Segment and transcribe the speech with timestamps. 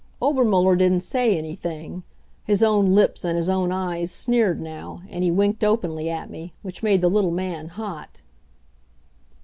[0.19, 2.01] Obermuller didn't say anything.
[2.43, 6.53] His own lips and his own eyes sneered now, and he winked openly at me,
[6.63, 8.21] which made the little man hot.